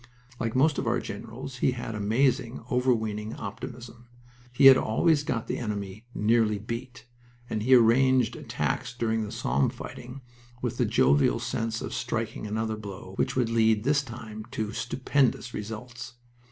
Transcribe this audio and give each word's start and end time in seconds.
Like 0.39 0.55
most 0.55 0.79
of 0.79 0.87
our 0.87 0.99
generals, 0.99 1.57
he 1.57 1.73
had 1.73 1.93
amazing, 1.93 2.63
overweening 2.71 3.35
optimism. 3.35 4.07
He 4.51 4.65
had 4.65 4.75
always 4.75 5.21
got 5.21 5.45
the 5.45 5.59
enemy 5.59 6.07
"nearly 6.15 6.57
beat," 6.57 7.05
and 7.51 7.61
he 7.61 7.75
arranged 7.75 8.35
attacks 8.35 8.95
during 8.95 9.23
the 9.23 9.31
Somme 9.31 9.69
fighting 9.69 10.21
with 10.59 10.77
the 10.77 10.85
jovial 10.85 11.37
sense 11.37 11.83
of 11.83 11.93
striking 11.93 12.47
another 12.47 12.77
blow 12.77 13.13
which 13.17 13.35
would 13.35 13.51
lead 13.51 13.83
this 13.83 14.01
time 14.01 14.43
to 14.49 14.71
stupendous 14.73 15.53
results. 15.53 16.15